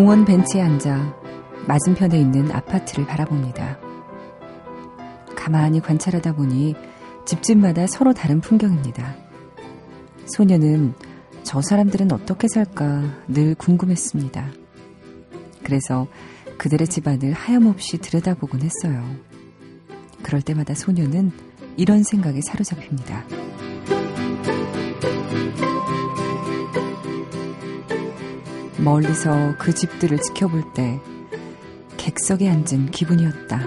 공원 0.00 0.24
벤치에 0.24 0.62
앉아 0.62 1.14
맞은편에 1.68 2.18
있는 2.18 2.50
아파트를 2.50 3.06
바라봅니다. 3.06 3.78
가만히 5.36 5.78
관찰하다 5.82 6.36
보니 6.36 6.74
집집마다 7.26 7.86
서로 7.86 8.14
다른 8.14 8.40
풍경입니다. 8.40 9.14
소녀는 10.24 10.94
저 11.42 11.60
사람들은 11.60 12.12
어떻게 12.12 12.48
살까 12.48 13.24
늘 13.28 13.54
궁금했습니다. 13.54 14.50
그래서 15.64 16.06
그들의 16.56 16.88
집안을 16.88 17.34
하염없이 17.34 17.98
들여다보곤 17.98 18.62
했어요. 18.62 19.04
그럴 20.22 20.40
때마다 20.40 20.72
소녀는 20.74 21.30
이런 21.76 22.04
생각에 22.04 22.40
사로잡힙니다. 22.40 23.39
멀리서 28.82 29.54
그 29.58 29.74
집들을 29.74 30.18
지켜볼 30.18 30.72
때 30.72 31.00
객석에 31.96 32.48
앉은 32.48 32.90
기분이었다. 32.90 33.60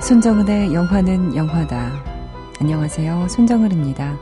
손정은의 0.00 0.74
영화는 0.74 1.36
영화다. 1.36 1.92
안녕하세요. 2.60 3.28
손정은입니다. 3.28 4.18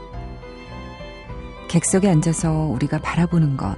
객석에 1.68 2.08
앉아서 2.08 2.52
우리가 2.52 2.98
바라보는 2.98 3.56
것, 3.56 3.76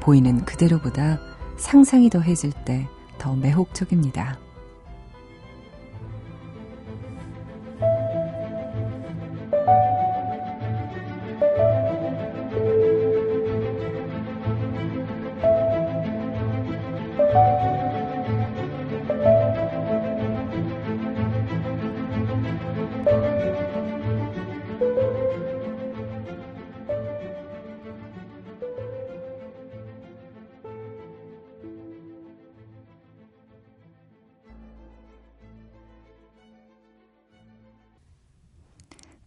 보이는 0.00 0.44
그대로보다 0.44 1.18
상상이 1.56 2.08
더해질 2.10 2.52
때 2.64 2.88
더 3.18 3.34
매혹적입니다. 3.34 4.47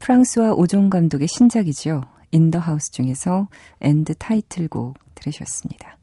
프랑스와 0.01 0.53
오종 0.53 0.89
감독의 0.89 1.27
신작이죠. 1.27 2.01
In 2.31 2.42
the 2.42 2.57
House 2.57 2.91
중에서 2.91 3.47
end 3.81 4.15
타이틀곡 4.15 4.97
들으셨습니다. 5.13 5.97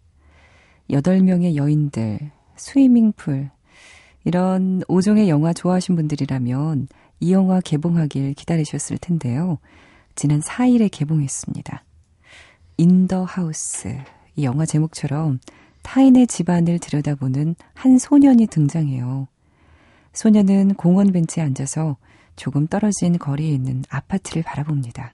8명의 0.88 1.56
여인들, 1.56 2.30
Swimming 2.54 3.13
Pool, 3.13 3.50
이런 4.24 4.82
오종의 4.86 5.28
영화 5.28 5.52
좋아하신 5.52 5.96
분들이라면 5.96 6.86
이 7.20 7.32
영화 7.32 7.60
개봉하길 7.60 8.34
기다리셨을 8.34 8.98
텐데요. 8.98 9.58
지난 10.14 10.40
4일에 10.40 10.88
개봉했습니다. 10.92 11.82
In 12.76 12.95
the 12.95 13.24
House. 13.24 13.98
이 14.36 14.44
영화 14.44 14.64
제목처럼 14.64 15.40
타인의 15.82 16.28
집안을 16.28 16.78
들여다보는 16.78 17.56
한 17.74 17.98
소년이 17.98 18.46
등장해요. 18.46 19.26
소년은 20.12 20.74
공원 20.74 21.10
벤치에 21.10 21.42
앉아서 21.42 21.96
조금 22.38 22.66
떨어진 22.68 23.18
거리에 23.18 23.50
있는 23.50 23.84
아파트를 23.90 24.42
바라봅니다. 24.42 25.12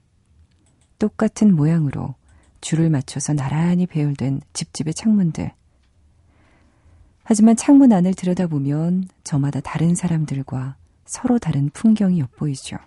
똑같은 0.99 1.53
모양으로 1.53 2.15
줄을 2.61 2.89
맞춰서 2.89 3.33
나란히 3.33 3.87
배열된 3.87 4.41
집집의 4.53 4.93
창문들. 4.93 5.51
하지만 7.23 7.55
창문 7.55 7.91
안을 7.91 8.13
들여다보면 8.13 9.09
저마다 9.23 9.59
다른 9.59 9.95
사람들과 9.95 10.77
서로 11.05 11.39
다른 11.39 11.69
풍경이 11.71 12.19
엿보이죠. 12.19 12.77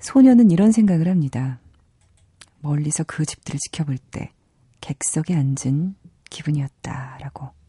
소녀는 0.00 0.50
이런 0.50 0.70
생각을 0.70 1.08
합니다. 1.08 1.58
멀리서 2.60 3.02
그 3.04 3.26
집들을 3.26 3.58
지켜볼 3.58 3.98
때 3.98 4.32
객석에 4.80 5.34
앉은 5.34 5.96
기분이었다라고. 6.30 7.61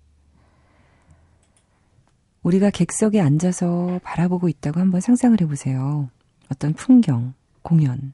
우리가 2.44 2.70
객석에 2.70 3.22
앉아서 3.22 4.00
바라보고 4.04 4.50
있다고 4.50 4.80
한번 4.80 5.02
상상을 5.02 5.40
해보세요. 5.42 6.10
어떤 6.52 6.74
풍경, 6.74 7.34
공연, 7.62 8.14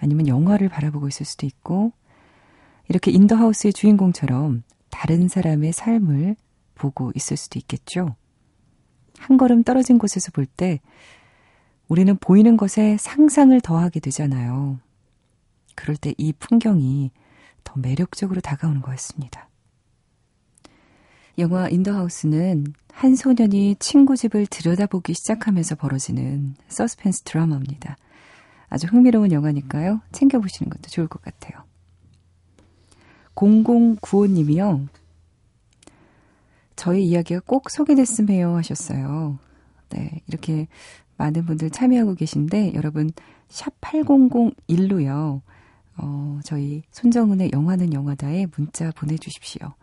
아니면 0.00 0.26
영화를 0.26 0.68
바라보고 0.68 1.08
있을 1.08 1.26
수도 1.26 1.46
있고, 1.46 1.92
이렇게 2.88 3.10
인더하우스의 3.10 3.72
주인공처럼 3.72 4.62
다른 4.90 5.28
사람의 5.28 5.72
삶을 5.72 6.36
보고 6.74 7.12
있을 7.14 7.36
수도 7.36 7.58
있겠죠. 7.58 8.16
한 9.18 9.36
걸음 9.36 9.62
떨어진 9.62 9.98
곳에서 9.98 10.30
볼 10.32 10.46
때, 10.46 10.80
우리는 11.88 12.16
보이는 12.16 12.56
것에 12.56 12.96
상상을 12.98 13.60
더하게 13.60 14.00
되잖아요. 14.00 14.80
그럴 15.74 15.96
때 15.96 16.14
이 16.16 16.32
풍경이 16.32 17.10
더 17.64 17.74
매력적으로 17.76 18.40
다가오는 18.40 18.80
거였습니다. 18.80 19.48
영화 21.38 21.68
인더하우스는 21.68 22.74
한 22.92 23.16
소년이 23.16 23.76
친구 23.78 24.16
집을 24.16 24.46
들여다보기 24.46 25.14
시작하면서 25.14 25.76
벌어지는 25.76 26.54
서스펜스 26.68 27.22
드라마입니다. 27.22 27.96
아주 28.68 28.86
흥미로운 28.86 29.32
영화니까요. 29.32 30.00
챙겨보시는 30.12 30.70
것도 30.70 30.88
좋을 30.90 31.08
것 31.08 31.22
같아요. 31.22 31.64
0095님이요. 33.34 34.88
저희 36.76 37.04
이야기가 37.04 37.40
꼭 37.46 37.70
소개됐으면 37.70 38.30
해요 38.30 38.56
하셨어요. 38.56 39.38
네, 39.90 40.20
이렇게 40.26 40.68
많은 41.16 41.46
분들 41.46 41.70
참여하고 41.70 42.14
계신데 42.14 42.74
여러분 42.74 43.10
샵 43.48 43.78
8001로요. 43.80 45.40
어, 45.98 46.40
저희 46.44 46.82
손정은의 46.90 47.50
영화는 47.52 47.92
영화다에 47.92 48.46
문자 48.56 48.90
보내주십시오. 48.92 49.74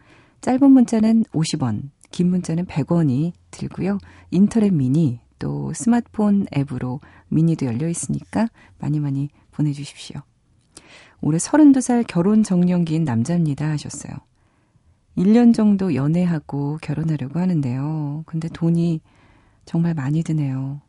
짧은 0.41 0.71
문자는 0.71 1.25
50원, 1.25 1.89
긴 2.11 2.29
문자는 2.29 2.65
100원이 2.65 3.33
들고요. 3.51 3.97
인터넷 4.31 4.73
미니 4.73 5.19
또 5.37 5.73
스마트폰 5.73 6.45
앱으로 6.55 6.99
미니도 7.29 7.65
열려 7.65 7.87
있으니까 7.87 8.47
많이 8.77 8.99
많이 8.99 9.29
보내주십시오. 9.51 10.21
올해 11.21 11.37
32살 11.37 12.05
결혼 12.07 12.43
정년기인 12.43 13.03
남자입니다 13.03 13.69
하셨어요. 13.69 14.13
1년 15.17 15.53
정도 15.53 15.95
연애하고 15.95 16.77
결혼하려고 16.81 17.39
하는데요. 17.39 18.23
근데 18.25 18.47
돈이 18.47 19.01
정말 19.65 19.93
많이 19.93 20.23
드네요. 20.23 20.81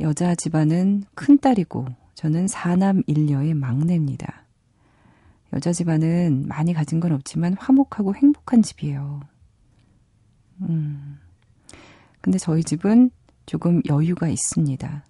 여자 0.00 0.34
집안은 0.34 1.04
큰딸이고 1.14 1.86
저는 2.14 2.46
4남 2.46 3.06
1녀의 3.06 3.54
막내입니다. 3.54 4.41
여자 5.52 5.72
집안은 5.72 6.46
많이 6.48 6.72
가진 6.72 6.98
건 7.00 7.12
없지만 7.12 7.54
화목하고 7.58 8.14
행복한 8.14 8.62
집이에요. 8.62 9.20
음. 10.62 11.18
근데 12.20 12.38
저희 12.38 12.62
집은 12.64 13.10
조금 13.46 13.82
여유가 13.88 14.28
있습니다. 14.28 15.04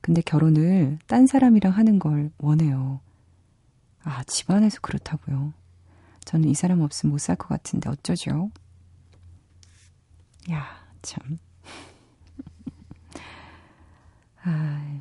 근데 0.00 0.22
결혼을 0.22 0.98
딴 1.06 1.26
사람이랑 1.26 1.72
하는 1.72 1.98
걸 1.98 2.30
원해요. 2.38 3.00
아, 4.02 4.22
집안에서 4.24 4.80
그렇다고요. 4.80 5.52
저는 6.24 6.48
이 6.48 6.54
사람 6.54 6.80
없으면 6.80 7.12
못 7.12 7.18
살 7.20 7.36
것 7.36 7.48
같은데 7.48 7.90
어쩌죠? 7.90 8.50
야, 10.50 10.66
참. 11.02 11.38
아유. 14.44 15.00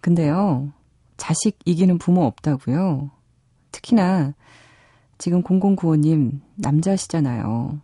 근데요, 0.00 0.72
자식 1.16 1.58
이기는 1.64 1.98
부모 1.98 2.24
없다고요. 2.24 3.10
특히나 3.72 4.34
지금 5.18 5.42
0095님 5.42 6.40
남자시잖아요. 6.56 7.80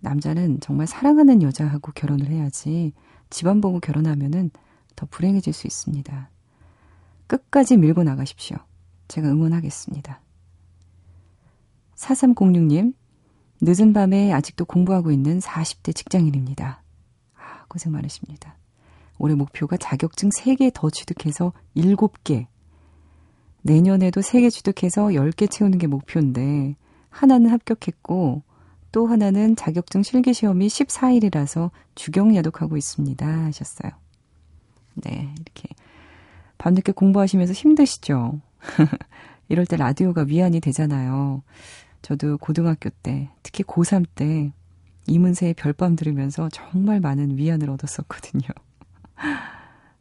남자는 0.00 0.60
정말 0.60 0.86
사랑하는 0.86 1.42
여자하고 1.42 1.92
결혼을 1.92 2.28
해야지 2.28 2.92
집안 3.30 3.60
보고 3.60 3.80
결혼하면은 3.80 4.50
더 4.96 5.06
불행해질 5.10 5.52
수 5.52 5.66
있습니다. 5.66 6.30
끝까지 7.26 7.76
밀고 7.76 8.04
나가십시오. 8.04 8.56
제가 9.08 9.28
응원하겠습니다. 9.28 10.20
4306님, 11.96 12.94
늦은 13.60 13.92
밤에 13.92 14.32
아직도 14.32 14.64
공부하고 14.64 15.10
있는 15.10 15.40
40대 15.40 15.94
직장인입니다. 15.94 16.82
아, 17.34 17.64
고생 17.68 17.92
많으십니다. 17.92 18.56
올해 19.18 19.34
목표가 19.34 19.76
자격증 19.76 20.28
3개 20.30 20.70
더 20.72 20.90
취득해서 20.90 21.52
7개, 21.76 22.46
내년에도 23.68 24.22
3개 24.22 24.50
취득해서 24.50 25.08
10개 25.08 25.50
채우는 25.50 25.78
게 25.78 25.86
목표인데 25.86 26.74
하나는 27.10 27.50
합격했고 27.50 28.42
또 28.92 29.06
하나는 29.06 29.56
자격증 29.56 30.02
실기 30.02 30.32
시험이 30.32 30.68
14일이라서 30.68 31.70
주경 31.94 32.34
야독하고 32.34 32.78
있습니다. 32.78 33.26
하셨어요. 33.26 33.92
네, 34.94 35.34
이렇게 35.34 35.68
밤늦게 36.56 36.92
공부하시면서 36.92 37.52
힘드시죠? 37.52 38.40
이럴 39.48 39.66
때 39.66 39.76
라디오가 39.76 40.22
위안이 40.22 40.60
되잖아요. 40.60 41.42
저도 42.00 42.38
고등학교 42.38 42.88
때, 42.88 43.28
특히 43.42 43.64
고3 43.64 44.06
때 44.14 44.50
이문세의 45.06 45.54
별밤 45.54 45.94
들으면서 45.94 46.48
정말 46.50 47.00
많은 47.00 47.36
위안을 47.36 47.68
얻었었거든요. 47.68 48.48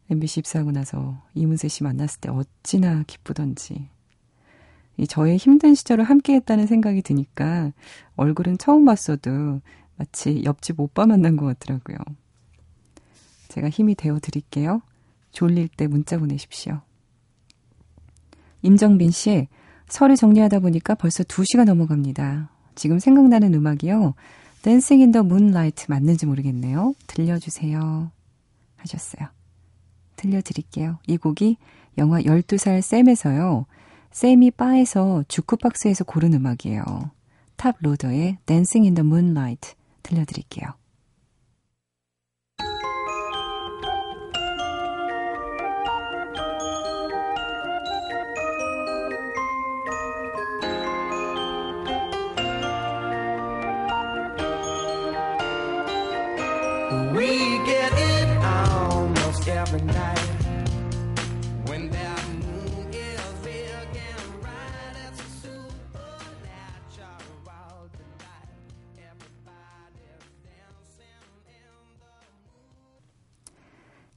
MBC 0.10 0.40
입사하고 0.42 0.72
나서 0.72 1.22
이문세 1.34 1.68
씨 1.68 1.84
만났을 1.84 2.22
때 2.22 2.30
어찌나 2.30 3.04
기쁘던지. 3.08 3.90
이 4.98 5.06
저의 5.06 5.38
힘든 5.38 5.76
시절을 5.76 6.04
함께 6.04 6.34
했다는 6.36 6.66
생각이 6.66 7.02
드니까 7.02 7.72
얼굴은 8.16 8.58
처음 8.58 8.86
봤어도 8.86 9.62
마치 9.96 10.44
옆집 10.44 10.80
오빠 10.80 11.06
만난 11.06 11.36
것 11.38 11.46
같더라고요. 11.46 11.98
제가 13.50 13.70
힘이 13.70 13.96
되어 13.96 14.20
드릴게요. 14.20 14.82
졸릴 15.32 15.68
때 15.68 15.88
문자 15.88 16.18
보내십시오. 16.18 16.82
임정빈 18.64 19.12
씨, 19.12 19.48
설을 19.88 20.16
정리하다 20.16 20.60
보니까 20.60 20.96
벌써 20.96 21.24
2시가 21.24 21.64
넘어갑니다. 21.64 22.50
지금 22.76 23.00
생각나는 23.00 23.54
음악이요. 23.54 24.16
Dancing 24.62 25.00
in 25.00 25.12
the 25.12 25.24
Moonlight 25.24 25.86
맞는지 25.90 26.26
모르겠네요. 26.26 26.94
들려주세요. 27.08 28.12
하셨어요. 28.78 29.37
들려드릴게요. 30.18 31.00
이 31.08 31.18
곡이 31.18 31.58
영화 31.98 32.20
12살 32.20 32.82
쌤에서요. 32.82 33.66
쌤이 34.12 34.52
바에서 34.52 35.24
주크박스에서 35.28 36.04
고른 36.04 36.34
음악이에요. 36.34 36.84
Toploader의 37.56 38.38
Dancing 38.46 38.84
in 38.84 38.92
the 38.92 39.04
Moonlight 39.04 39.74
들려드릴게요. 40.04 40.68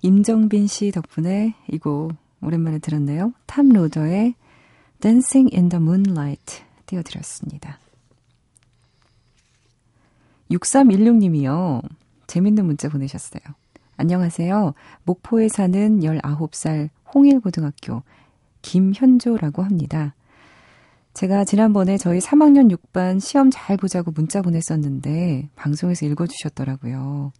임정빈 0.02 0.66
씨 0.66 0.90
덕분에 0.90 1.54
이 1.70 1.78
곡 1.78 2.12
오랜만에 2.42 2.78
들었네요. 2.78 3.32
탐 3.46 3.68
로더의 3.68 4.34
Dancing 5.00 5.54
in 5.54 5.68
the 5.68 5.82
Moonlight 5.82 6.62
띄워드렸습니다. 6.86 7.78
6316님이요. 10.50 11.82
재밌는 12.26 12.66
문자 12.66 12.88
보내셨어요. 12.88 13.42
안녕하세요. 13.96 14.74
목포에 15.04 15.48
사는 15.48 16.00
19살 16.00 16.88
홍일고등학교 17.14 18.02
김현조라고 18.62 19.62
합니다. 19.62 20.14
제가 21.12 21.44
지난번에 21.44 21.98
저희 21.98 22.18
3학년 22.20 22.74
6반 22.74 23.20
시험 23.20 23.50
잘 23.50 23.76
보자고 23.76 24.10
문자 24.12 24.42
보냈었는데 24.42 25.50
방송에서 25.56 26.06
읽어주셨더라고요. 26.06 27.32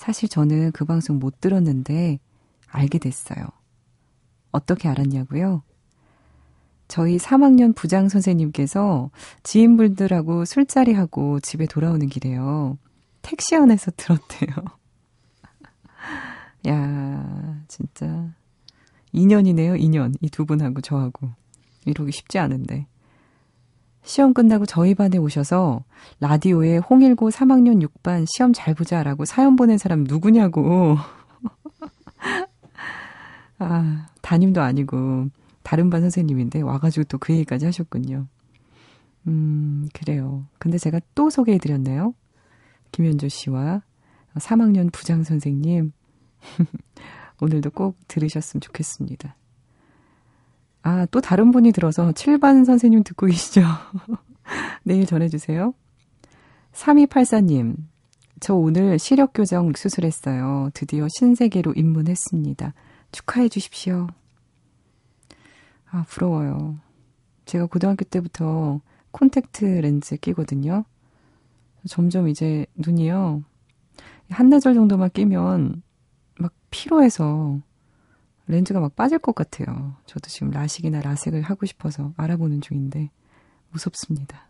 사실 0.00 0.30
저는 0.30 0.72
그 0.72 0.86
방송 0.86 1.18
못 1.18 1.42
들었는데 1.42 2.20
알게 2.68 2.98
됐어요. 2.98 3.44
어떻게 4.50 4.88
알았냐고요? 4.88 5.62
저희 6.88 7.18
3학년 7.18 7.76
부장 7.76 8.08
선생님께서 8.08 9.10
지인분들하고 9.42 10.46
술자리하고 10.46 11.40
집에 11.40 11.66
돌아오는 11.66 12.08
길에요. 12.08 12.78
택시 13.20 13.54
안에서 13.54 13.90
들었대요. 13.98 14.48
야, 16.68 17.62
진짜. 17.68 18.32
2년이네요, 19.12 19.78
2년. 19.78 20.14
이 20.22 20.30
두 20.30 20.46
분하고 20.46 20.80
저하고. 20.80 21.28
이러기 21.84 22.10
쉽지 22.10 22.38
않은데. 22.38 22.86
시험 24.02 24.34
끝나고 24.34 24.66
저희 24.66 24.94
반에 24.94 25.18
오셔서 25.18 25.84
라디오에 26.20 26.78
홍일고 26.78 27.30
3학년 27.30 27.86
6반 27.86 28.24
시험 28.26 28.52
잘 28.52 28.74
보자라고 28.74 29.24
사연 29.24 29.56
보낸 29.56 29.78
사람 29.78 30.04
누구냐고. 30.04 30.96
아, 33.58 34.08
담임도 34.22 34.62
아니고 34.62 35.28
다른 35.62 35.90
반 35.90 36.00
선생님인데 36.00 36.62
와가지고 36.62 37.04
또 37.04 37.18
그 37.18 37.32
얘기까지 37.34 37.66
하셨군요. 37.66 38.26
음, 39.26 39.88
그래요. 39.92 40.46
근데 40.58 40.78
제가 40.78 41.00
또 41.14 41.28
소개해드렸네요. 41.28 42.14
김현조 42.92 43.28
씨와 43.28 43.82
3학년 44.36 44.90
부장 44.92 45.22
선생님. 45.22 45.92
오늘도 47.40 47.70
꼭 47.70 47.96
들으셨으면 48.08 48.60
좋겠습니다. 48.60 49.36
아, 50.82 51.06
또 51.10 51.20
다른 51.20 51.50
분이 51.50 51.72
들어서 51.72 52.10
7반 52.12 52.64
선생님 52.64 53.02
듣고 53.04 53.26
계시죠? 53.26 53.62
내일 54.82 55.06
전해주세요. 55.06 55.74
3284님, 56.72 57.76
저 58.40 58.54
오늘 58.54 58.98
시력교정 58.98 59.72
수술했어요. 59.76 60.70
드디어 60.72 61.06
신세계로 61.08 61.74
입문했습니다. 61.74 62.72
축하해 63.12 63.48
주십시오. 63.48 64.06
아, 65.90 66.04
부러워요. 66.08 66.78
제가 67.44 67.66
고등학교 67.66 68.04
때부터 68.04 68.80
콘택트 69.10 69.64
렌즈 69.64 70.16
끼거든요. 70.16 70.84
점점 71.88 72.28
이제 72.28 72.66
눈이요. 72.76 73.42
한나절 74.30 74.74
정도만 74.74 75.10
끼면 75.10 75.82
막 76.38 76.52
피로해서 76.70 77.60
렌즈가 78.50 78.80
막 78.80 78.94
빠질 78.96 79.18
것 79.18 79.34
같아요. 79.34 79.96
저도 80.06 80.28
지금 80.28 80.50
라식이나 80.50 81.00
라섹을 81.00 81.42
하고 81.42 81.66
싶어서 81.66 82.12
알아보는 82.16 82.60
중인데 82.60 83.10
무섭습니다. 83.70 84.48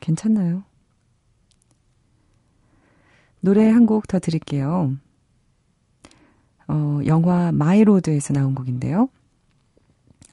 괜찮나요? 0.00 0.64
노래 3.40 3.68
한 3.70 3.86
곡 3.86 4.06
더 4.08 4.18
드릴게요. 4.18 4.96
어, 6.66 7.00
영화 7.06 7.52
마이로드에서 7.52 8.32
나온 8.32 8.54
곡인데요. 8.54 9.08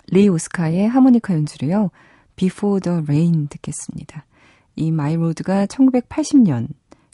리 0.07 0.29
오스카의 0.29 0.87
하모니카 0.87 1.33
연주로요. 1.33 1.89
Before 2.37 2.79
the 2.79 2.99
Rain 3.03 3.47
듣겠습니다. 3.47 4.25
이 4.77 4.91
마이로드가 4.91 5.65
1980년 5.65 6.69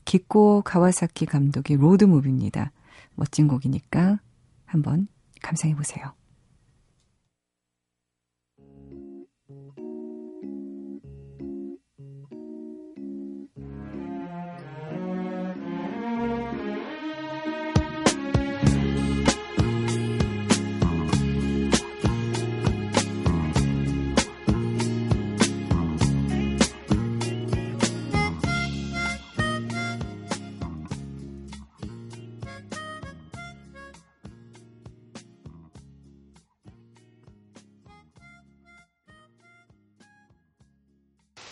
기코 0.06 0.62
가와사키 0.62 1.26
감독의 1.26 1.78
로드무비입니다. 1.78 2.72
멋진 3.16 3.48
곡이니까 3.48 4.20
한번 4.66 5.08
감상해 5.42 5.76
보세요. 5.76 6.14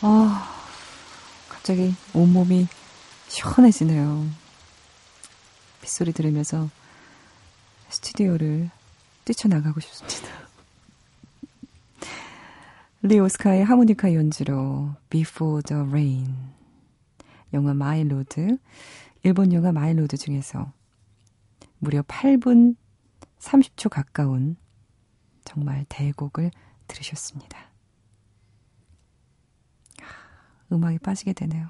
아, 0.07 0.47
갑자기 1.49 1.95
온몸이 2.13 2.67
시원해지네요. 3.27 4.29
빗소리 5.81 6.13
들으면서 6.13 6.69
스튜디오를 7.89 8.69
뛰쳐나가고 9.25 9.79
싶습니다. 9.79 10.29
리오스카의 13.01 13.65
하모니카 13.65 14.13
연주로 14.13 14.93
Before 15.09 15.63
the 15.63 15.81
Rain 15.81 16.35
영화 17.53 17.73
마일로드 17.73 18.59
일본 19.23 19.53
영화 19.53 19.71
마일로드 19.71 20.17
중에서 20.17 20.71
무려 21.79 22.03
8분 22.03 22.75
30초 23.39 23.89
가까운 23.89 24.55
정말 25.45 25.83
대곡을 25.89 26.51
들으셨습니다. 26.85 27.64
음악에 30.71 30.97
빠지게 30.99 31.33
되네요. 31.33 31.67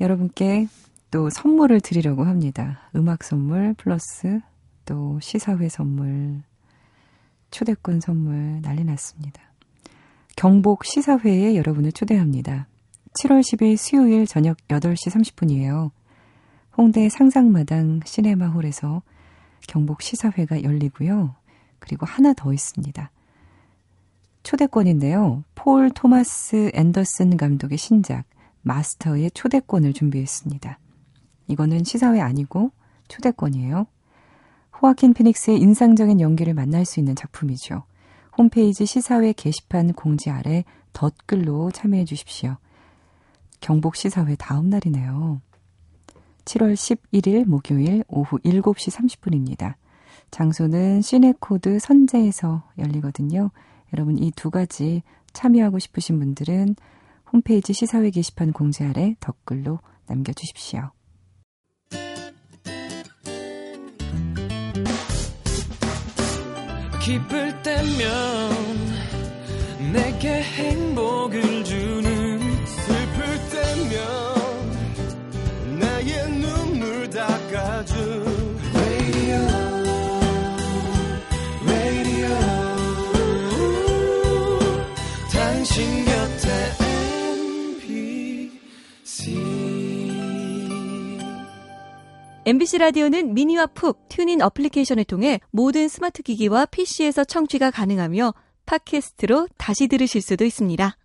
여러분께 0.00 0.68
또 1.10 1.28
선물을 1.28 1.80
드리려고 1.80 2.24
합니다. 2.24 2.80
음악 2.94 3.24
선물 3.24 3.74
플러스 3.74 4.40
또 4.84 5.18
시사회 5.20 5.68
선물, 5.68 6.42
초대권 7.50 8.00
선물 8.00 8.60
난리 8.62 8.84
났습니다. 8.84 9.42
경복 10.36 10.84
시사회에 10.84 11.56
여러분을 11.56 11.92
초대합니다. 11.92 12.66
7월 13.20 13.40
10일 13.40 13.76
수요일 13.76 14.26
저녁 14.26 14.56
8시 14.68 15.10
30분이에요. 15.10 15.90
홍대 16.76 17.08
상상마당 17.08 18.00
시네마홀에서 18.04 19.02
경복 19.66 20.02
시사회가 20.02 20.62
열리고요. 20.62 21.34
그리고 21.78 22.06
하나 22.06 22.32
더 22.32 22.52
있습니다. 22.52 23.10
초대권인데요. 24.42 25.44
폴 25.54 25.90
토마스 25.90 26.70
앤더슨 26.74 27.36
감독의 27.36 27.78
신작 27.78 28.24
마스터의 28.62 29.30
초대권을 29.32 29.92
준비했습니다. 29.92 30.78
이거는 31.48 31.84
시사회 31.84 32.20
아니고 32.20 32.70
초대권이에요. 33.08 33.86
호아킨 34.80 35.12
피닉스의 35.14 35.58
인상적인 35.60 36.20
연기를 36.20 36.54
만날 36.54 36.84
수 36.84 37.00
있는 37.00 37.14
작품이죠. 37.14 37.84
홈페이지 38.38 38.86
시사회 38.86 39.32
게시판 39.32 39.92
공지 39.92 40.30
아래 40.30 40.64
덧글로 40.92 41.70
참여해 41.72 42.04
주십시오. 42.04 42.56
경복 43.60 43.96
시사회 43.96 44.36
다음 44.36 44.70
날이네요. 44.70 45.40
7월 46.44 46.74
11일 46.74 47.44
목요일 47.44 48.04
오후 48.08 48.38
7시 48.38 48.90
30분입니다. 48.90 49.74
장소는 50.30 51.02
시네코드 51.02 51.78
선재에서 51.78 52.62
열리거든요. 52.78 53.50
여러분 53.94 54.18
이 54.18 54.30
두 54.32 54.50
가지 54.50 55.02
참여하고 55.32 55.78
싶으신 55.78 56.18
분들은 56.18 56.76
홈페이지 57.32 57.72
시사회 57.72 58.10
게시판 58.10 58.52
공지 58.52 58.82
아래 58.84 59.14
댓글로 59.20 59.78
남겨주십시오. 60.06 60.90
기쁠 67.02 67.62
때면 67.62 68.50
내게 69.92 70.42
행복을 70.42 71.64
주는 71.64 72.09
MBC 92.50 92.78
라디오는 92.78 93.32
미니와 93.32 93.66
푹 93.66 94.08
TuneIn 94.08 94.40
어플리케이션을 94.40 95.04
통해 95.04 95.38
모든 95.52 95.86
스마트 95.86 96.20
기기와 96.24 96.66
PC에서 96.66 97.22
청취가 97.22 97.70
가능하며 97.70 98.34
팟캐스트로 98.66 99.46
다시 99.56 99.86
들으실 99.86 100.20
수도 100.20 100.44
있습니다. 100.44 100.96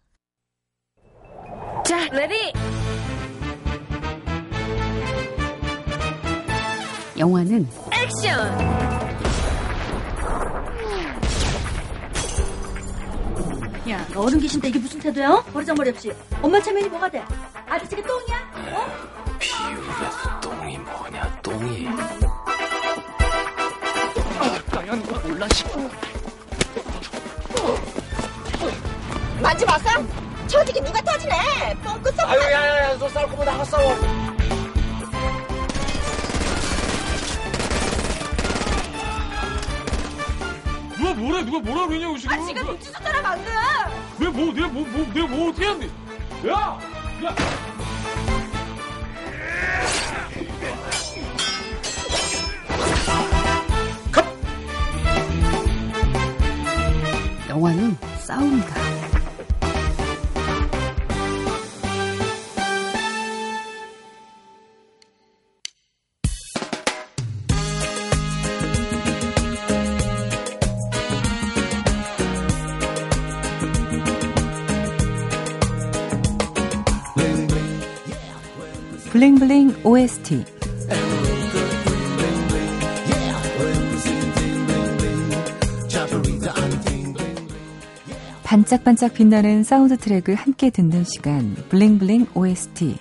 자, 1.86 2.10
레디! 2.10 2.52
영화는 7.20 7.68
액션! 7.94 8.96
야, 13.88 14.08
너 14.12 14.22
어른 14.22 14.40
계신데 14.40 14.70
이게 14.70 14.80
무슨 14.80 15.00
태도야? 15.00 15.44
버르장머리 15.54 15.92
없이. 15.92 16.12
엄마 16.42 16.60
체면이 16.60 16.90
뭐가 16.90 17.08
돼? 17.12 17.24
아저씨가 17.68 18.02
똥이야? 18.02 18.78
어? 18.80 19.16
비유가 19.38 20.40
똥이 20.42 20.78
뭐냐, 20.80 21.25
이거 24.96 25.20
몰라, 25.28 25.48
싶어. 25.54 25.80
만지 29.42 29.66
마세요? 29.66 30.06
저지게 30.48 30.82
누가 30.82 31.02
터지네. 31.02 31.76
뻥끗 31.84 32.16
썩. 32.16 32.30
아유, 32.30 32.40
야야야, 32.40 32.98
너 32.98 33.08
싸울 33.10 33.30
거면 33.30 33.46
나가 33.46 33.64
싸워. 33.64 33.96
누가 40.98 41.14
뭐래? 41.14 41.44
누가 41.44 41.60
뭐라 41.60 41.88
그러냐고 41.88 42.18
지금? 42.18 42.38
아, 42.38 42.46
지가 42.46 42.64
눈치 42.64 42.92
줬잖아 42.92 43.22
방금. 43.22 43.46
내가 44.18 44.32
뭐, 44.32 44.54
내가 44.54 44.68
뭐, 44.68 44.86
뭐, 44.88 45.14
내가 45.14 45.28
뭐 45.28 45.50
어떻게 45.50 45.68
했는데? 45.68 45.94
야, 46.50 46.80
야. 47.24 47.36
영화는 57.66 57.98
싸움이다. 58.20 58.76
블링블링 79.12 79.76
OST 79.84 80.55
반짝반짝 88.56 89.14
빛나는 89.14 89.64
사운드 89.64 89.98
트랙을 89.98 90.36
함께 90.36 90.70
듣는 90.70 91.04
시간 91.04 91.56
bling 91.68 91.98
bling 91.98 92.28
OST 92.36 92.96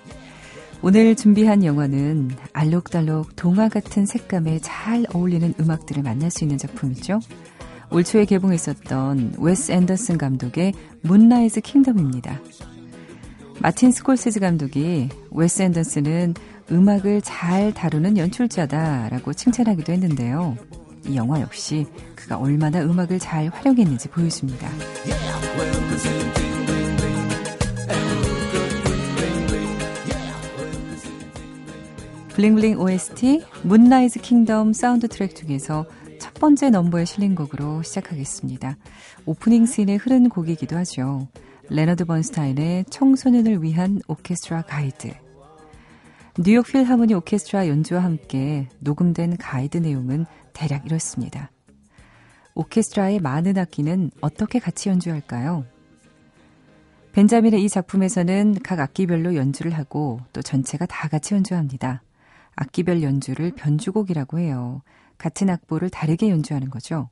오늘 0.82 1.14
준비한 1.14 1.64
영화는 1.64 2.32
알록달록 2.52 3.36
동화 3.36 3.68
같은 3.68 4.04
색감에 4.04 4.58
잘 4.62 5.06
어울리는 5.14 5.54
음악들을 5.60 6.02
만날 6.02 6.32
수 6.32 6.42
있는 6.42 6.58
작품이죠. 6.58 7.20
올 7.92 8.02
초에 8.02 8.24
개봉했었던 8.24 9.34
웨스 9.38 9.70
앤더슨 9.70 10.18
감독의 10.18 10.72
Moonrise 11.02 11.60
Kingdom입니다. 11.60 12.40
마틴 13.60 13.92
스콜세즈 13.92 14.40
감독이 14.40 15.08
웨스 15.30 15.62
앤더슨은 15.62 16.34
음악을 16.72 17.22
잘 17.22 17.72
다루는 17.72 18.18
연출자다라고 18.18 19.32
칭찬하기도 19.32 19.92
했는데요. 19.92 20.56
이 21.06 21.16
영화 21.16 21.40
역시 21.40 21.86
그가 22.14 22.38
얼마나 22.38 22.80
음악을 22.82 23.18
잘 23.18 23.48
활용했는지 23.48 24.08
보여줍니다. 24.08 24.68
블링블링 32.34 32.80
OST 32.80 33.44
문라이즈 33.62 34.20
킹덤 34.20 34.72
사운드 34.72 35.06
트랙 35.06 35.36
중에서 35.36 35.86
첫 36.18 36.34
번째 36.34 36.70
넘버에 36.70 37.04
실린 37.04 37.36
곡으로 37.36 37.82
시작하겠습니다. 37.82 38.76
오프닝 39.24 39.66
씬에 39.66 39.96
흐른 39.96 40.28
곡이기도 40.28 40.76
하죠. 40.78 41.28
레너드 41.68 42.04
번스타인의 42.04 42.86
청소년을 42.90 43.62
위한 43.62 44.00
오케스트라 44.08 44.62
가이드. 44.62 45.12
뉴욕 46.38 46.66
필하모니 46.66 47.14
오케스트라 47.14 47.68
연주와 47.68 48.02
함께 48.02 48.68
녹음된 48.80 49.36
가이드 49.36 49.78
내용은 49.78 50.26
대략 50.54 50.86
이렇습니다. 50.86 51.50
오케스트라의 52.54 53.18
많은 53.18 53.58
악기는 53.58 54.10
어떻게 54.20 54.58
같이 54.58 54.88
연주할까요? 54.88 55.66
벤자민의 57.12 57.62
이 57.62 57.68
작품에서는 57.68 58.60
각 58.64 58.80
악기별로 58.80 59.36
연주를 59.36 59.72
하고 59.72 60.20
또 60.32 60.40
전체가 60.40 60.86
다 60.86 61.08
같이 61.08 61.34
연주합니다. 61.34 62.02
악기별 62.56 63.02
연주를 63.02 63.52
변주곡이라고 63.52 64.38
해요. 64.38 64.82
같은 65.18 65.50
악보를 65.50 65.90
다르게 65.90 66.30
연주하는 66.30 66.70
거죠. 66.70 67.10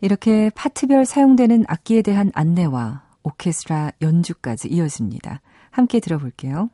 이렇게 0.00 0.50
파트별 0.54 1.06
사용되는 1.06 1.64
악기에 1.66 2.02
대한 2.02 2.30
안내와 2.34 3.04
오케스트라 3.22 3.92
연주까지 4.02 4.68
이어집니다. 4.68 5.40
함께 5.70 6.00
들어볼게요. 6.00 6.70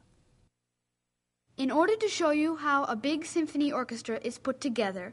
In 1.59 1.71
order 1.71 1.99
to 1.99 2.09
show 2.09 2.33
you 2.33 2.59
how 2.59 2.85
a 2.91 2.97
big 3.01 3.25
symphony 3.25 3.73
orchestra 3.73 4.19
is 4.25 4.41
put 4.41 4.59
together, 4.61 5.13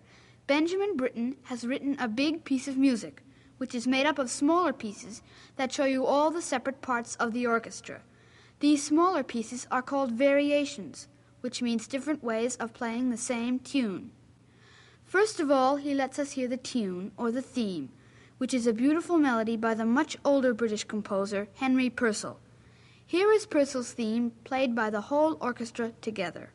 Benjamin 0.49 0.97
Britten 0.97 1.35
has 1.43 1.63
written 1.63 1.95
a 1.99 2.07
big 2.07 2.43
piece 2.43 2.67
of 2.67 2.75
music, 2.75 3.21
which 3.59 3.75
is 3.75 3.85
made 3.85 4.07
up 4.07 4.17
of 4.17 4.31
smaller 4.31 4.73
pieces 4.73 5.21
that 5.57 5.71
show 5.71 5.85
you 5.85 6.07
all 6.07 6.31
the 6.31 6.41
separate 6.41 6.81
parts 6.81 7.15
of 7.17 7.33
the 7.33 7.45
orchestra. 7.45 8.01
These 8.59 8.81
smaller 8.81 9.21
pieces 9.21 9.67
are 9.69 9.83
called 9.83 10.13
variations, 10.13 11.07
which 11.41 11.61
means 11.61 11.85
different 11.85 12.23
ways 12.23 12.55
of 12.55 12.73
playing 12.73 13.11
the 13.11 13.15
same 13.15 13.59
tune. 13.59 14.09
First 15.05 15.39
of 15.39 15.51
all, 15.51 15.75
he 15.75 15.93
lets 15.93 16.17
us 16.17 16.31
hear 16.31 16.47
the 16.47 16.57
tune, 16.57 17.11
or 17.15 17.29
the 17.29 17.43
theme, 17.43 17.89
which 18.39 18.55
is 18.55 18.65
a 18.65 18.73
beautiful 18.73 19.19
melody 19.19 19.55
by 19.55 19.75
the 19.75 19.85
much 19.85 20.17
older 20.25 20.55
British 20.55 20.83
composer 20.83 21.47
Henry 21.57 21.91
Purcell. 21.91 22.39
Here 23.05 23.31
is 23.31 23.45
Purcell's 23.45 23.91
theme 23.91 24.31
played 24.45 24.73
by 24.73 24.89
the 24.89 25.01
whole 25.01 25.37
orchestra 25.39 25.91
together. 26.01 26.53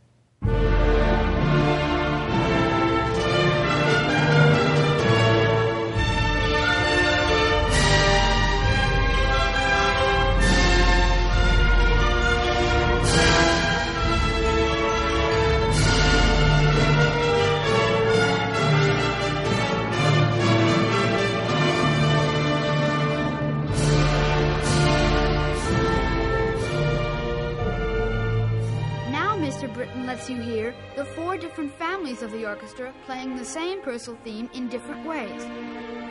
Lets 30.15 30.31
you 30.31 30.41
hear 30.41 30.73
the 30.95 31.05
four 31.05 31.37
different 31.37 31.77
families 31.77 32.23
of 32.23 32.31
the 32.31 32.47
orchestra 32.47 32.95
playing 33.05 33.35
the 33.35 33.45
same 33.45 33.83
Purcell 33.83 34.17
theme 34.23 34.49
in 34.55 34.69
different 34.69 35.05
ways. 35.05 35.45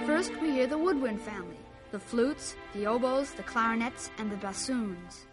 First, 0.05 0.33
we 0.41 0.51
hear 0.51 0.67
the 0.67 0.77
woodwind 0.77 1.21
family 1.21 1.55
the 1.91 1.99
flutes, 1.99 2.57
the 2.73 2.85
oboes, 2.85 3.31
the 3.31 3.43
clarinets, 3.43 4.11
and 4.17 4.29
the 4.29 4.35
bassoons. 4.35 5.27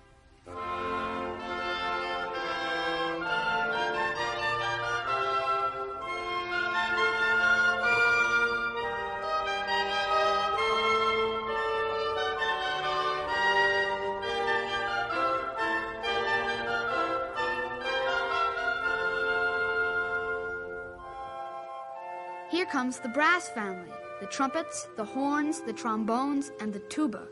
Comes 22.71 23.01
the 23.01 23.09
brass 23.09 23.49
family 23.49 23.91
the 24.21 24.27
trumpets, 24.27 24.87
the 24.97 25.05
horns, 25.05 25.61
the 25.63 25.73
trombones, 25.73 26.53
and 26.61 26.73
the 26.73 26.79
tuba. 26.91 27.27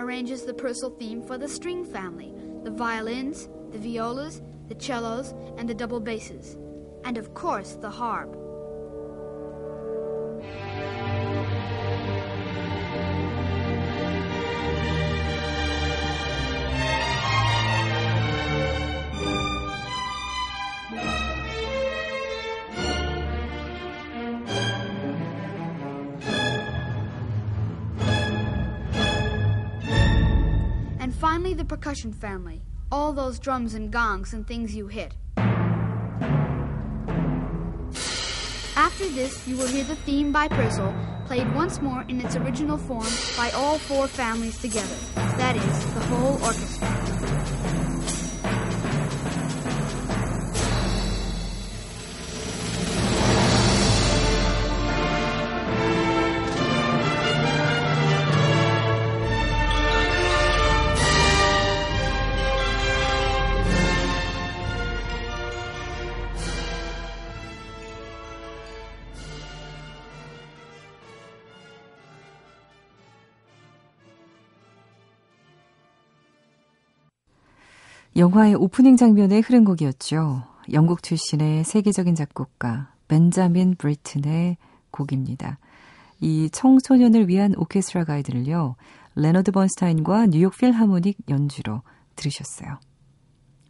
Arranges 0.00 0.44
the 0.44 0.54
Purcell 0.54 0.90
theme 0.90 1.22
for 1.22 1.38
the 1.38 1.48
string 1.48 1.84
family 1.84 2.32
the 2.64 2.70
violins, 2.70 3.48
the 3.70 3.78
violas, 3.78 4.42
the 4.68 4.76
cellos, 4.78 5.32
and 5.56 5.68
the 5.68 5.74
double 5.74 6.00
basses. 6.00 6.58
And 7.04 7.16
of 7.16 7.32
course, 7.32 7.78
the 7.80 7.88
harp. 7.88 8.36
Percussion 31.90 32.12
family. 32.12 32.62
All 32.92 33.12
those 33.12 33.40
drums 33.40 33.74
and 33.74 33.90
gongs 33.90 34.32
and 34.32 34.46
things 34.46 34.76
you 34.76 34.86
hit. 34.86 35.16
After 38.76 39.08
this, 39.08 39.44
you 39.48 39.56
will 39.56 39.66
hear 39.66 39.82
the 39.82 39.96
theme 39.96 40.30
by 40.30 40.46
Purcell 40.46 40.94
played 41.26 41.52
once 41.52 41.82
more 41.82 42.04
in 42.06 42.20
its 42.20 42.36
original 42.36 42.78
form 42.78 43.08
by 43.36 43.50
all 43.56 43.78
four 43.78 44.06
families 44.06 44.56
together. 44.60 44.94
That 45.14 45.56
is, 45.56 45.94
the 45.94 46.00
whole 46.02 46.34
orchestra. 46.44 46.99
영화의 78.20 78.54
오프닝 78.54 78.96
장면에 78.98 79.40
흐른 79.40 79.64
곡이었죠. 79.64 80.42
영국 80.74 81.02
출신의 81.02 81.64
세계적인 81.64 82.14
작곡가 82.14 82.92
벤자민 83.08 83.76
브리튼의 83.76 84.58
곡입니다. 84.90 85.58
이 86.20 86.50
청소년을 86.50 87.28
위한 87.28 87.54
오케스트라 87.56 88.04
가이드를요. 88.04 88.76
레너드 89.14 89.52
번스타인과 89.52 90.26
뉴욕 90.26 90.54
필하모닉 90.54 91.16
연주로 91.30 91.80
들으셨어요. 92.14 92.78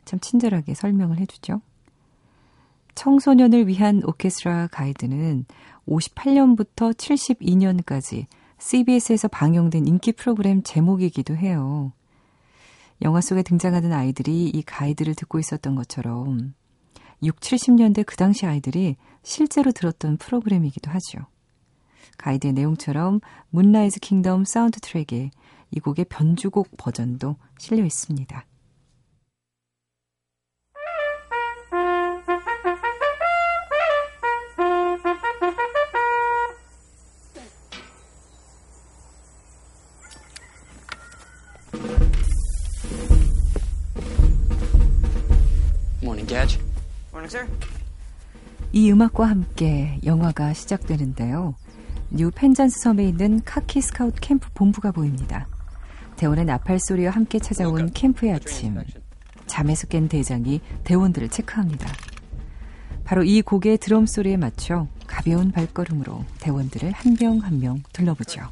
참 0.05 0.19
친절하게 0.19 0.75
설명을 0.75 1.21
해주죠. 1.21 1.63
청소년을 2.97 3.69
위한 3.69 4.03
오케스트라 4.05 4.67
가이드는 4.73 5.45
58년부터 5.87 6.93
72년까지 6.93 8.27
CBS에서 8.59 9.29
방영된 9.29 9.87
인기 9.87 10.11
프로그램 10.11 10.65
제목이기도 10.65 11.37
해요. 11.37 11.93
영화 13.03 13.21
속에 13.21 13.43
등장하는 13.43 13.93
아이들이 13.93 14.49
이 14.49 14.63
가이드를 14.63 15.15
듣고 15.15 15.39
있었던 15.39 15.75
것처럼 15.75 16.55
6, 17.23 17.41
70년대 17.41 18.05
그 18.07 18.17
당시 18.17 18.47
아이들이 18.47 18.97
실제로 19.23 19.73
들었던 19.73 20.17
프로그램이기도 20.17 20.91
하죠. 20.91 21.27
가이드의 22.19 22.53
내용처럼 22.53 23.21
문라이즈 23.51 24.01
킹덤 24.01 24.45
사운드 24.45 24.81
트랙에 24.81 25.31
이 25.71 25.81
곡의 25.81 26.07
변주곡 26.09 26.77
버전도 26.77 27.37
실려 27.59 27.85
있습니다. 27.85 28.45
이 48.73 48.91
음악과 48.91 49.27
함께 49.29 49.99
영화가 50.05 50.53
시작되는데요. 50.53 51.55
뉴 52.11 52.31
펜잔스 52.31 52.81
섬에 52.81 53.05
있는 53.09 53.41
카키 53.45 53.81
스카우트 53.81 54.21
캠프 54.21 54.49
본부가 54.55 54.91
보입니다. 54.93 55.47
대원의 56.17 56.45
나팔 56.45 56.79
소리와 56.81 57.13
함께 57.13 57.39
찾아온 57.39 57.91
캠프의 57.93 58.33
아침. 58.33 58.79
잠에서 59.47 59.87
깬 59.87 60.09
대장이 60.09 60.61
대원들을 60.85 61.29
체크합니다. 61.29 61.89
바로 63.05 63.25
이 63.25 63.43
곡의 63.43 63.79
드럼 63.79 64.07
소리에 64.07 64.37
맞춰 64.37 64.87
가벼운 65.07 65.51
발걸음으로 65.51 66.25
대원들을 66.41 66.93
한 66.93 67.17
명 67.21 67.39
한명 67.39 67.83
둘러보죠. 67.93 68.43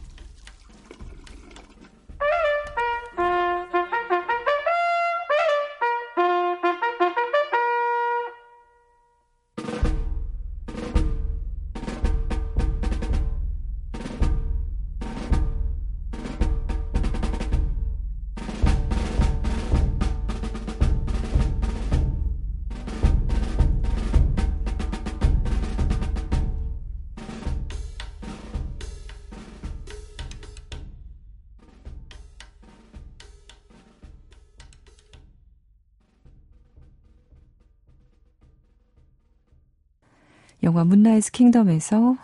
영화 40.69 40.85
문라이즈 40.85 41.33
킹덤에서 41.33 42.19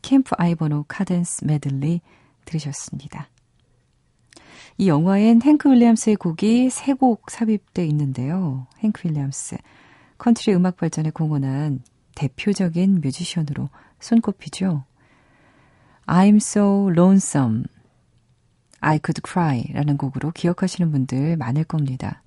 Camp 0.00 0.34
Ivanhoe 0.38 0.86
Cadence 0.88 1.44
Medley 1.44 2.00
들으셨습니다. 2.46 3.28
이 4.78 4.88
영화엔 4.88 5.42
행크 5.42 5.70
윌리엄스의 5.70 6.16
곡이 6.16 6.70
세 6.70 6.94
곡 6.94 7.30
삽입돼 7.30 7.84
있는데요. 7.88 8.66
행크 8.78 9.06
윌리엄스, 9.06 9.58
컨트리 10.16 10.54
음악 10.54 10.78
발전에 10.78 11.10
공헌한 11.10 11.82
대표적인 12.14 13.02
뮤지션으로 13.02 13.68
손꼽히죠. 14.00 14.84
I'm 16.06 16.36
so 16.36 16.90
lonesome. 16.90 17.64
I 18.80 19.00
could 19.04 19.20
cry 19.22 19.64
라는 19.74 19.98
곡으로 19.98 20.30
기억하시는 20.30 20.90
분들 20.90 21.36
많을 21.36 21.64
겁니다. 21.64 22.21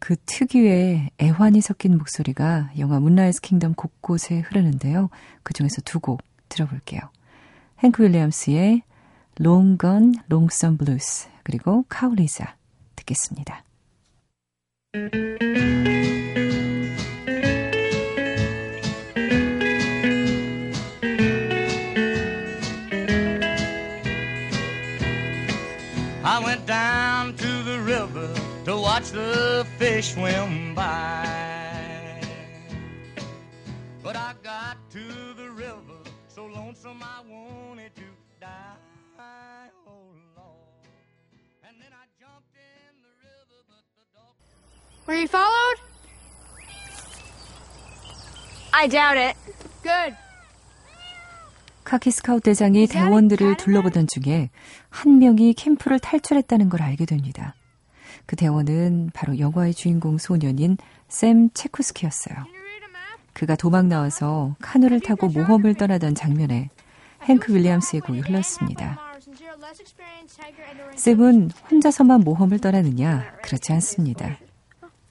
그 0.00 0.16
특유의 0.26 1.10
애환이 1.20 1.60
섞인 1.60 1.96
목소리가 1.98 2.72
영화 2.78 2.98
문라이즈 2.98 3.42
킹덤 3.42 3.74
곳곳에 3.74 4.40
흐르는데요. 4.40 5.10
그 5.42 5.52
중에서 5.52 5.82
두 5.82 6.00
곡 6.00 6.22
들어볼게요. 6.48 7.00
행크 7.80 8.02
윌리엄스의 8.02 8.82
Lonesome 9.38 10.78
Blues 10.78 11.28
그리고 11.44 11.84
카울리자 11.88 12.56
듣겠습니다. 12.96 13.64
The 30.00 30.06
fish 30.06 30.14
swim 30.14 30.74
by. 30.74 32.20
But 34.02 34.16
I 34.16 34.34
got 34.42 34.76
to 34.92 35.34
the 35.36 35.50
river 35.50 36.00
so 36.28 36.46
lonesome 36.46 37.02
I 37.02 37.20
wanted 37.28 37.94
to 37.96 38.08
die. 38.40 39.68
Oh 39.86 39.92
Lord. 40.36 40.88
And 41.64 41.76
then 41.80 41.92
I 41.92 42.06
jumped 42.18 42.56
in 42.56 43.02
the 43.02 43.12
river, 43.20 43.60
but 43.68 43.84
the 43.96 44.04
dog. 44.16 44.34
Were 45.06 45.16
you 45.16 45.28
followed? 45.28 45.78
I 48.72 48.88
doubt 48.88 49.18
it. 49.18 49.36
Good. 49.82 50.16
카키 51.84 52.10
스카우트 52.12 52.44
대장이 52.44 52.86
대원들을 52.86 53.56
둘러보던 53.56 54.06
중에 54.06 54.50
한 54.90 55.18
명이 55.18 55.54
캠프를 55.54 55.98
탈출했다는 55.98 56.68
걸 56.68 56.82
알게 56.82 57.04
됩니다. 57.04 57.54
그 58.26 58.36
대원은 58.36 59.10
바로 59.14 59.38
영화의 59.38 59.74
주인공 59.74 60.18
소년인 60.18 60.76
샘 61.08 61.50
체쿠스키였어요. 61.52 62.36
그가 63.32 63.56
도망 63.56 63.88
나와서 63.88 64.56
카누를 64.60 65.00
타고 65.00 65.28
모험을 65.28 65.74
떠나던 65.74 66.14
장면에 66.14 66.68
행크 67.22 67.54
윌리엄스의 67.54 68.00
곡이 68.00 68.20
흘렀습니다. 68.20 68.98
샘은 70.96 71.50
혼자서만 71.70 72.22
모험을 72.22 72.58
떠나느냐? 72.58 73.36
그렇지 73.42 73.72
않습니다. 73.72 74.36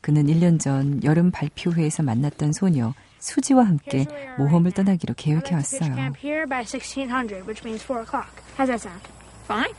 그는 0.01 0.27
1년 0.27 0.59
전 0.59 1.03
여름 1.03 1.31
발표회에서 1.31 2.03
만났던 2.03 2.53
소녀 2.53 2.93
수지와 3.19 3.65
함께 3.65 4.05
모험을 4.37 4.71
떠나기로 4.71 5.13
계획해 5.15 5.53
왔어요. 5.53 5.93
Camp 5.93 6.17
here 6.23 6.45
by 6.47 6.63
1600, 6.63 7.43
which 7.45 7.63
means 7.63 7.83
4 7.83 8.01
o'clock. 8.01 8.31
How's 8.57 8.67
that 8.67 8.79
sound? 8.81 9.03
Fine. 9.45 9.73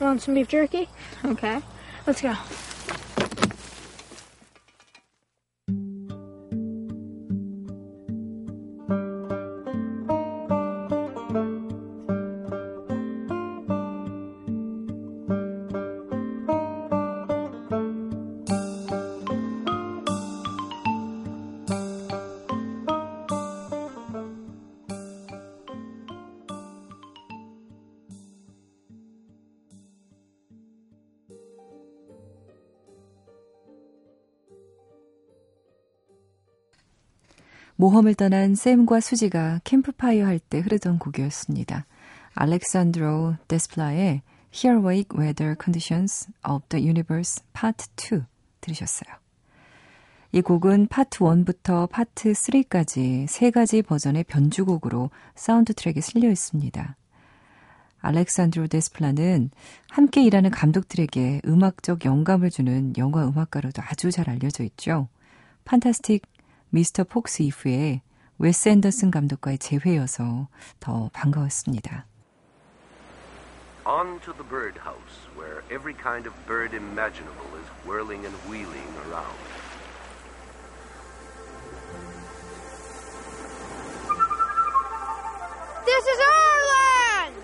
You 0.00 0.06
want 0.06 0.22
some 0.22 0.34
beef 0.34 0.48
jerky? 0.48 0.88
Okay. 1.24 1.60
Let's 2.04 2.20
go. 2.20 2.34
모험을 37.82 38.14
떠난 38.14 38.54
샘과 38.54 39.00
수지가 39.00 39.62
캠프파이어 39.64 40.24
할 40.24 40.38
때 40.38 40.60
흐르던 40.60 41.00
곡이었습니다. 41.00 41.84
알렉산드로 42.32 43.34
데스플라의 43.48 44.22
Heroic 44.54 45.08
Weather 45.18 45.56
Conditions 45.60 46.28
of 46.48 46.62
the 46.68 46.86
Universe 46.86 47.42
Part 47.52 47.88
2 47.96 48.22
들으셨어요. 48.60 49.12
이 50.30 50.42
곡은 50.42 50.86
파트 50.86 51.18
1부터 51.24 51.90
파트 51.90 52.30
3까지 52.30 53.26
세 53.26 53.50
가지 53.50 53.82
버전의 53.82 54.24
변주곡으로 54.28 55.10
사운드 55.34 55.74
트랙에 55.74 56.00
실려 56.02 56.30
있습니다. 56.30 56.96
알렉산드로 57.98 58.68
데스플라는 58.68 59.50
함께 59.90 60.22
일하는 60.22 60.52
감독들에게 60.52 61.40
음악적 61.46 62.04
영감을 62.04 62.50
주는 62.50 62.92
영화 62.96 63.26
음악가로도 63.26 63.82
아주 63.82 64.12
잘 64.12 64.30
알려져 64.30 64.62
있죠. 64.62 65.08
판타스틱 65.64 66.22
미스터 66.74 67.04
폭스 67.04 67.42
이후에 67.42 68.00
웨스 68.38 68.70
앤더슨 68.70 69.10
감독과의 69.10 69.58
재회여서 69.58 70.48
더 70.80 71.10
반가웠습니다. 71.12 72.06
On 73.84 74.18
to 74.20 74.32
the 74.32 74.48
birdhouse, 74.48 75.28
where 75.36 75.60
every 75.70 75.92
kind 75.92 76.26
of 76.26 76.32
bird 76.46 76.74
imaginable 76.74 77.44
is 77.60 77.68
whirling 77.84 78.24
and 78.24 78.34
wheeling 78.48 78.88
around. 79.04 79.36
This 85.84 86.04
is 86.08 86.18
our 86.24 86.56
land! 86.72 87.36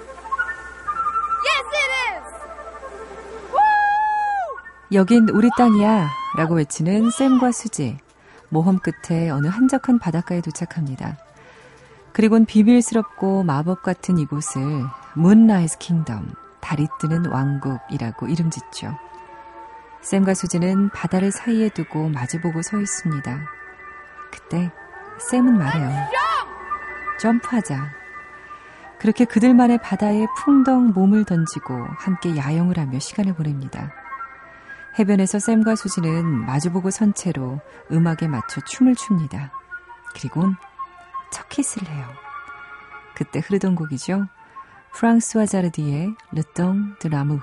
Yes, 1.44 1.66
it 1.68 1.90
is! 2.16 2.24
여긴 4.94 5.28
우리 5.28 5.50
땅이야 5.58 6.08
라고 6.38 6.54
외치는 6.54 7.10
샘과 7.10 7.52
수지. 7.52 7.98
모험 8.48 8.78
끝에 8.78 9.30
어느 9.30 9.46
한적한 9.46 9.98
바닷가에 9.98 10.40
도착합니다. 10.40 11.16
그리곤 12.12 12.46
비밀스럽고 12.46 13.44
마법 13.44 13.82
같은 13.82 14.18
이곳을 14.18 14.62
문라이즈 15.14 15.78
킹덤, 15.78 16.32
달이 16.60 16.88
뜨는 17.00 17.26
왕국이라고 17.26 18.26
이름 18.28 18.50
짓죠. 18.50 18.96
샘과 20.00 20.34
수지는 20.34 20.90
바다를 20.90 21.30
사이에 21.30 21.68
두고 21.68 22.08
마주보고 22.08 22.62
서 22.62 22.78
있습니다. 22.78 23.40
그때 24.30 24.70
샘은 25.30 25.58
말해요. 25.58 25.90
점프하자. 27.20 27.90
그렇게 28.98 29.24
그들만의 29.24 29.78
바다에 29.78 30.26
풍덩 30.36 30.88
몸을 30.88 31.24
던지고 31.24 31.86
함께 31.98 32.36
야영을 32.36 32.78
하며 32.78 32.98
시간을 32.98 33.34
보냅니다. 33.34 33.92
해변에서 34.98 35.38
샘과 35.38 35.76
수지는 35.76 36.24
마주보고 36.46 36.90
선 36.90 37.14
채로 37.14 37.60
음악에 37.92 38.26
맞춰 38.26 38.60
춤을 38.60 38.96
춥니다. 38.96 39.52
그리곤 40.14 40.56
첫 41.30 41.48
키스를 41.48 41.88
해요. 41.88 42.08
그때 43.14 43.40
흐르던 43.40 43.74
곡이죠. 43.76 44.26
프랑스와 44.94 45.46
자르디의 45.46 46.14
르똥 46.32 46.96
드 46.98 47.06
라무르. 47.06 47.40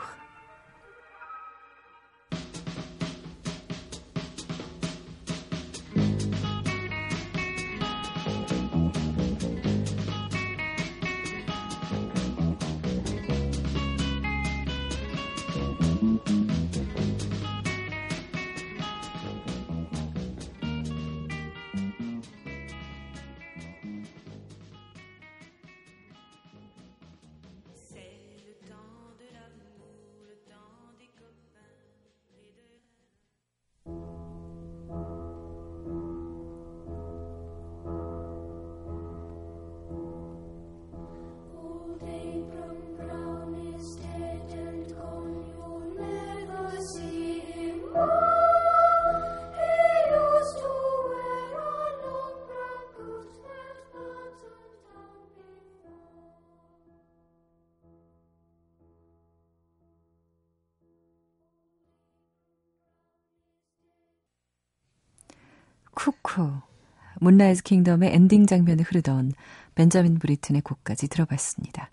문라이즈 67.25 67.63
킹덤의 67.63 68.13
엔딩 68.13 68.45
장면에 68.45 68.83
흐르던 68.83 69.31
벤자민 69.73 70.19
브리튼의 70.19 70.61
곡까지 70.61 71.07
들어봤습니다. 71.07 71.89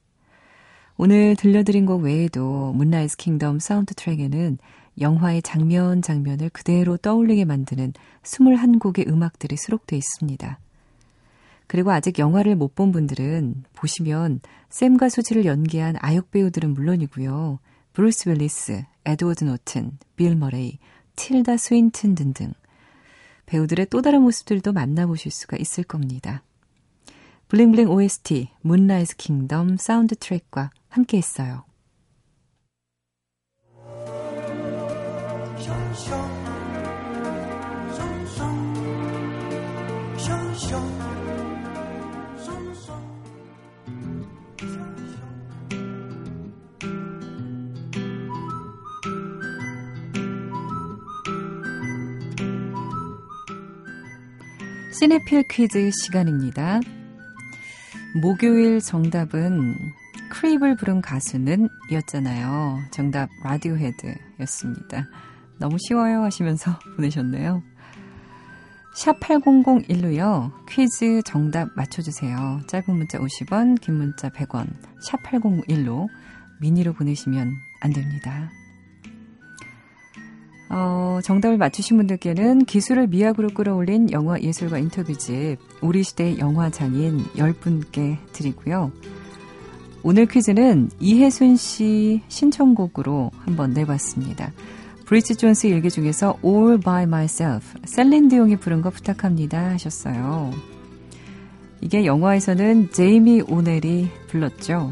오늘 0.99 1.37
들려드린 1.37 1.87
곡 1.87 2.03
외에도 2.03 2.73
문라이즈 2.75 3.17
킹덤 3.17 3.59
사운드 3.59 3.95
트랙에는 3.95 4.59
영화의 5.01 5.41
장면 5.41 6.03
장면을 6.03 6.51
그대로 6.51 6.99
떠올리게 6.99 7.47
만드는 7.47 7.95
21곡의 8.23 9.09
음악들이 9.09 9.57
수록되어 9.57 9.97
있습니다. 9.97 10.59
그리고 11.67 11.93
아직 11.93 12.19
영화를 12.19 12.55
못 12.55 12.75
본 12.75 12.93
분들은 12.93 13.65
보시면 13.73 14.41
샘과 14.69 15.09
수지를 15.09 15.47
연기한 15.47 15.97
아역 16.01 16.31
배우들은 16.31 16.75
물론이고요. 16.75 17.59
브루스 17.95 18.29
윌리스, 18.29 18.85
에드워드 19.07 19.45
노튼, 19.45 19.93
빌 20.15 20.37
머레이, 20.37 20.79
틸다 21.17 21.57
스윈튼 21.57 22.15
등등 22.15 22.53
배우들의 23.53 23.87
또 23.91 24.01
다른 24.01 24.23
모습들도 24.23 24.73
만나보실 24.73 25.31
수가 25.31 25.59
있을 25.59 25.85
겁니다. 25.85 26.43
블링블링 27.49 27.91
OST, 27.91 28.49
문라이즈 28.63 29.17
킹덤 29.17 29.77
사운드 29.77 30.17
트랙과 30.17 30.71
함께 30.89 31.19
했어요. 31.19 31.65
시네필 55.03 55.43
퀴즈 55.51 55.91
시간입니다. 55.91 56.79
목요일 58.23 58.79
정답은 58.79 59.75
Creep을 60.31 60.77
부른 60.77 61.03
가수는 61.03 61.69
이었잖아요. 61.91 62.79
정답 62.93 63.29
라디오헤드 63.43 64.15
였습니다. 64.43 65.09
너무 65.59 65.77
쉬워요 65.81 66.23
하시면서 66.23 66.79
보내셨네요. 66.95 67.65
샵 68.95 69.19
8001로요. 69.19 70.53
퀴즈 70.69 71.21
정답 71.25 71.71
맞춰주세요. 71.75 72.61
짧은 72.69 72.95
문자 72.95 73.19
50원, 73.19 73.81
긴 73.81 73.97
문자 73.97 74.29
100원. 74.29 74.69
샵 75.01 75.21
8001로 75.25 76.07
미니로 76.61 76.93
보내시면 76.93 77.53
안 77.81 77.93
됩니다. 77.93 78.53
어, 80.75 81.21
정답을 81.23 81.59
맞추신 81.59 81.99
분들께는 81.99 82.65
기술을 82.65 83.07
미학으로 83.09 83.51
끌어올린 83.51 84.11
영화 84.11 84.41
예술가 84.41 84.79
인터뷰집 84.79 85.59
우리 85.83 86.03
시대의 86.03 86.39
영화 86.39 86.71
장인 86.71 87.19
10분께 87.37 88.17
드리고요. 88.33 88.91
오늘 90.03 90.25
퀴즈는 90.25 90.91
이혜순 90.99 91.57
씨 91.57 92.23
신청곡으로 92.27 93.31
한번 93.45 93.73
내봤습니다. 93.73 94.51
브리지 95.05 95.37
존스 95.37 95.67
일기 95.67 95.91
중에서 95.91 96.39
All 96.43 96.81
by 96.81 97.03
Myself 97.03 97.79
셀린 97.85 98.29
디용이 98.29 98.57
부른 98.57 98.81
거 98.81 98.89
부탁합니다 98.89 99.73
하셨어요. 99.73 100.53
이게 101.83 102.07
영화에서는 102.07 102.93
제이미 102.93 103.43
오넬이 103.43 104.09
불렀죠. 104.29 104.91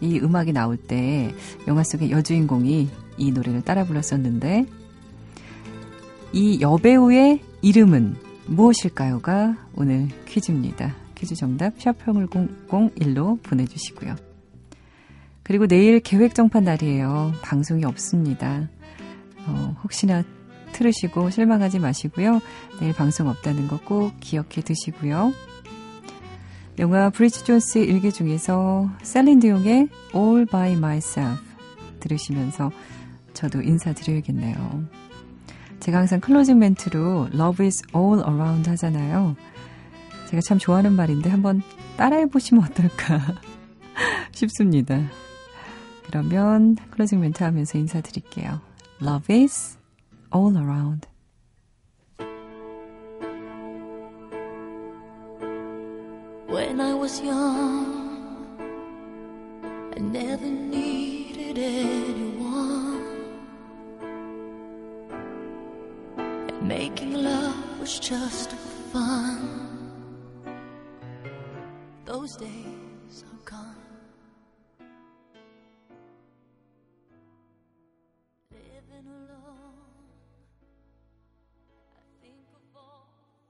이 0.00 0.18
음악이 0.20 0.54
나올 0.54 0.78
때 0.78 1.34
영화 1.68 1.82
속의 1.82 2.10
여주인공이 2.10 2.88
이 3.18 3.30
노래를 3.30 3.60
따라 3.60 3.84
불렀었는데 3.84 4.66
이 6.32 6.60
여배우의 6.60 7.40
이름은 7.60 8.16
무엇일까요가 8.46 9.56
오늘 9.76 10.08
퀴즈입니다. 10.26 10.94
퀴즈 11.14 11.34
정답 11.34 11.78
샵평을 11.78 12.26
001로 12.28 13.42
보내주시고요. 13.42 14.16
그리고 15.42 15.66
내일 15.66 16.00
계획 16.00 16.34
정판 16.34 16.64
날이에요. 16.64 17.32
방송이 17.42 17.84
없습니다. 17.84 18.68
어, 19.46 19.76
혹시나 19.84 20.22
틀으시고 20.72 21.30
실망하지 21.30 21.78
마시고요. 21.78 22.40
내일 22.80 22.94
방송 22.94 23.28
없다는 23.28 23.68
거 23.68 23.78
꼭 23.84 24.12
기억해 24.20 24.62
두시고요. 24.64 25.32
영화 26.78 27.10
브리지 27.10 27.44
존스 27.44 27.78
일기 27.78 28.10
중에서 28.10 28.90
셀린 29.02 29.40
디용의 29.40 29.88
All 30.14 30.46
by 30.46 30.72
Myself 30.72 31.42
들으시면서 32.00 32.72
저도 33.34 33.60
인사드려야겠네요. 33.60 34.84
제가 35.82 35.98
항상 35.98 36.20
클로징 36.20 36.60
멘트로 36.60 37.30
Love 37.34 37.66
is 37.66 37.82
all 37.92 38.20
around 38.20 38.70
하잖아요. 38.70 39.34
제가 40.30 40.40
참 40.40 40.56
좋아하는 40.56 40.92
말인데 40.92 41.28
한번 41.28 41.60
따라해 41.96 42.26
보시면 42.26 42.62
어떨까 42.62 43.18
싶습니다. 44.30 45.00
그러면 46.06 46.76
클로징 46.92 47.18
멘트 47.18 47.42
하면서 47.42 47.78
인사드릴게요. 47.78 48.60
Love 49.02 49.42
is 49.42 49.76
all 50.32 50.56
around. 50.56 51.08
When 56.48 56.80
I 56.80 56.92
never 59.98 60.46
needed 60.46 61.58
anyone. 61.58 62.11
Making 66.78 67.12
love 67.12 67.80
was 67.80 67.98
just 67.98 68.52
fun. 68.92 69.38
Those 72.06 72.34
days. 72.36 72.71